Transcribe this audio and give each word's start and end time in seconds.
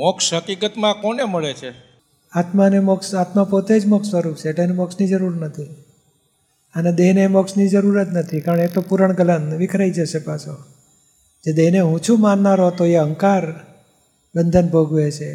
મોક્ષ 0.00 0.34
હકીકતમાં 0.34 0.94
કોને 0.94 1.24
મળે 1.24 1.52
છે? 1.52 1.72
આત્માને 2.32 2.78
મોક્ષ, 2.78 3.14
આત્મા 3.14 3.44
પોતે 3.44 3.80
જ 3.80 3.86
મોક્ષ 3.86 4.10
સ્વરૂપ 4.10 4.36
છે. 4.36 4.48
એટલે 4.48 4.66
મોક્ષની 4.66 5.08
જરૂર 5.08 5.36
નથી. 5.36 5.62
અને 6.74 6.92
દેહને 6.92 7.26
મોક્ષની 7.26 7.68
જરૂર 7.68 8.04
જ 8.04 8.08
નથી. 8.08 8.40
કારણ 8.40 8.60
એ 8.60 8.66
તો 8.66 8.80
પૂરણ 8.80 9.12
ગલન 9.12 9.56
વિખરાઈ 9.56 9.90
જશે 9.90 10.18
પાછો. 10.18 10.56
જે 11.46 11.52
દેહને 11.52 11.80
હું 11.80 12.00
છું 12.08 12.20
માનનારો 12.20 12.66
હતો, 12.66 12.84
એ 12.84 12.94
અહંકાર 12.94 13.50
બંધન 14.36 14.68
ભોગવે 14.68 15.10
છે. 15.10 15.34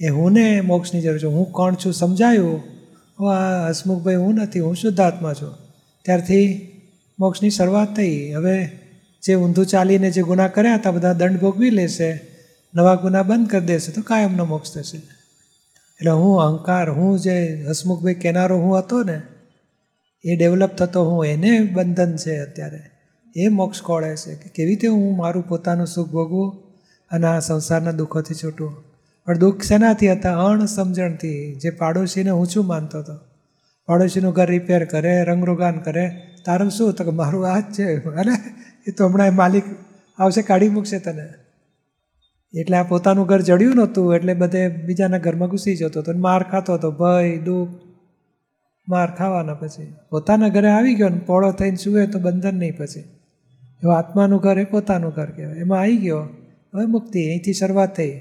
એ 0.00 0.08
હુંને 0.08 0.60
મોક્ષની 0.60 1.00
જરૂર 1.00 1.18
છે. 1.18 1.26
હું 1.26 1.52
કોણ 1.52 1.74
છું 1.74 1.92
સમજાયું? 1.92 2.62
હું 3.20 3.32
આ 3.32 3.68
હસમુખભાઈ, 3.68 4.14
હું 4.14 4.34
નથી. 4.34 4.60
હું 4.60 4.76
શુદ્ધ 4.76 5.00
આત્મા 5.00 5.34
છું. 5.34 5.54
ત્યારથી 6.02 6.70
મોક્ષની 7.18 7.50
શરૂઆત 7.50 7.96
થઈ. 7.96 8.32
હવે 8.32 8.70
જે 9.22 9.34
ઊંધું 9.34 9.66
ચાલીને 9.66 10.10
જે 10.10 10.22
ગુના 10.22 10.48
કર્યા 10.48 10.74
હતા, 10.74 10.90
બધા 10.90 11.12
દંડ 11.12 11.40
ભોગવી 11.40 11.70
લેશે. 11.70 12.31
નવા 12.74 12.94
ગુના 12.94 13.22
બંધ 13.22 13.50
કરી 13.50 13.66
દેશે 13.66 13.92
તો 13.92 14.02
કાયમનો 14.02 14.44
મોક્ષ 14.44 14.74
થશે. 14.74 14.98
એટલે 14.98 16.10
હું 16.10 16.40
અહંકાર, 16.40 16.90
હું 16.90 17.18
જે 17.18 17.66
હસમુખભાઈ 17.68 18.14
કહેનારો 18.14 18.56
હું 18.56 18.78
હતો 18.78 19.02
ને, 19.02 19.22
એ 20.24 20.36
ડેવલપ 20.36 20.70
થતો 20.70 21.04
હું, 21.04 21.26
એને 21.26 21.60
બંધન 21.60 22.16
છે 22.16 22.38
અત્યારે. 22.38 22.80
એ 23.36 23.48
મોક્ષ 23.48 23.82
કોળે 23.82 24.16
છે 24.16 24.34
કે 24.34 24.48
કેવી 24.48 24.68
રીતે 24.68 24.86
હું 24.86 25.16
મારું 25.16 25.48
પોતાનું 25.48 25.86
સુખ 25.86 26.08
ભોગવું 26.08 26.50
અને 27.10 27.26
આ 27.26 27.38
સંસારના 27.38 27.90
દુઃખોથી 27.90 28.34
છૂટું? 28.34 28.84
પણ 29.26 29.38
દુઃખ 29.38 29.62
શેનાથી 29.62 30.12
હતા? 30.12 30.44
અણસમજણથી. 30.44 31.54
જે 31.54 31.70
પાડોશીને 31.70 32.30
હું 32.30 32.46
શું 32.46 32.66
માનતો 32.66 32.98
હતો? 32.98 33.18
પાડોશીનું 33.86 34.32
ઘર 34.32 34.46
રિપેર 34.46 34.84
કરે, 34.84 35.24
રંગરોગાન 35.24 35.78
કરે. 35.78 36.10
તારું 36.44 36.70
શું? 36.70 36.92
તો 36.92 37.04
કે 37.04 37.10
મારું 37.10 37.46
આ 37.46 37.60
જ 37.60 37.62
છે. 37.62 38.04
અરે 38.04 38.32
એ 38.88 38.90
તો 38.90 39.06
હમણાં 39.06 39.34
માલિક 39.34 39.64
આવશે, 40.18 40.42
કાઢી 40.42 40.68
મૂકશે 40.68 40.98
તને. 40.98 41.41
એટલે 42.60 42.76
આ 42.76 42.82
પોતાનું 42.82 43.26
ઘર 43.26 43.40
જડ્યું 43.40 43.74
નહોતું, 43.74 44.14
એટલે 44.14 44.34
બધે 44.34 44.68
બીજાના 44.68 45.18
ઘરમાં 45.18 45.48
ઘૂસી 45.48 45.76
જતો 45.76 46.00
હતો 46.00 46.12
માર 46.12 46.42
ખાતો 46.42 46.74
હતો, 46.74 46.90
ભય, 46.90 47.38
દુઃખ, 47.38 47.68
માર 48.88 49.14
ખાવાના 49.14 49.54
પછી. 49.54 49.94
પોતાના 50.10 50.48
ઘરે 50.48 50.68
આવી 50.68 50.94
ગયો 50.94 51.08
ને 51.08 51.18
પોળો 51.18 51.52
થઈને 51.52 51.76
સૂવે 51.76 52.06
તો 52.06 52.18
બંધન 52.18 52.54
નહીં 52.54 52.76
પછી. 52.76 53.00
એવું 53.82 53.96
આત્માનું 53.96 54.40
ઘર 54.40 54.58
એ 54.58 54.64
પોતાનું 54.64 55.10
ઘર 55.10 55.30
કહેવાય. 55.30 55.54
એમાં 55.54 55.80
આવી 55.80 55.96
ગયો. 55.96 56.28
હવે 56.74 56.86
મુક્તિ, 56.86 57.28
અહીંથી 57.28 57.52
શરૂઆત 57.52 57.96
થઈ. 57.96 58.20